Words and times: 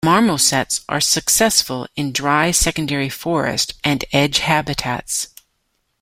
Marmosets 0.03 0.83
are 0.89 0.99
successful 0.99 1.87
in 1.95 2.11
dry 2.11 2.49
secondary 2.49 3.07
forests 3.07 3.75
and 3.83 4.03
edge 4.11 4.39
habitats. 4.39 5.27